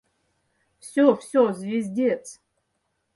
[0.79, 2.41] Всё, всё, звездец!